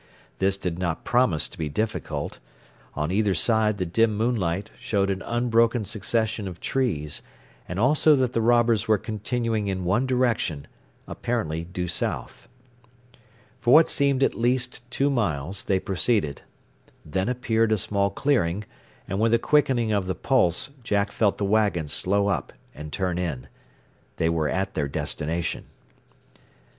This 0.39 0.57
did 0.57 0.79
not 0.79 1.03
promise 1.05 1.47
to 1.47 1.59
be 1.59 1.69
difficult. 1.69 2.39
On 2.95 3.11
either 3.11 3.35
side 3.35 3.77
the 3.77 3.85
dim 3.85 4.17
moonlight 4.17 4.71
showed 4.79 5.11
an 5.11 5.21
unbroken 5.21 5.85
succession 5.85 6.47
of 6.47 6.59
trees, 6.59 7.21
and 7.69 7.79
also 7.79 8.15
that 8.15 8.33
the 8.33 8.41
robbers 8.41 8.87
were 8.87 8.97
continuing 8.97 9.67
in 9.67 9.83
one 9.85 10.07
direction 10.07 10.65
apparently 11.07 11.65
due 11.65 11.87
south. 11.87 12.49
For 13.59 13.71
what 13.75 13.91
seemed 13.91 14.23
at 14.23 14.33
least 14.33 14.89
two 14.89 15.11
miles 15.11 15.65
they 15.65 15.79
proceeded. 15.79 16.41
Then 17.05 17.29
appeared 17.29 17.71
a 17.71 17.77
small 17.77 18.09
clearing, 18.09 18.63
and 19.07 19.19
with 19.19 19.35
a 19.35 19.37
quickening 19.37 19.91
of 19.91 20.07
the 20.07 20.15
pulse 20.15 20.71
Jack 20.83 21.11
felt 21.11 21.37
the 21.37 21.45
wagon 21.45 21.87
slow 21.87 22.27
up 22.27 22.51
and 22.73 22.91
turn 22.91 23.19
in. 23.19 23.49
They 24.17 24.29
were 24.29 24.49
at 24.49 24.73
their 24.73 24.87
destination. 24.87 25.65